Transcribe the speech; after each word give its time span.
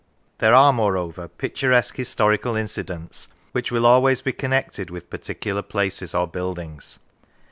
There 0.39 0.55
are, 0.55 0.73
moreover, 0.73 1.27
picturesque 1.27 1.95
historical 1.95 2.55
incidents 2.55 3.27
which 3.51 3.71
will 3.71 3.85
always 3.85 4.23
be 4.23 4.33
connected 4.33 4.89
with 4.89 5.11
particular 5.11 5.61
places 5.61 6.15
or 6.15 6.25
buildings. 6.25 6.97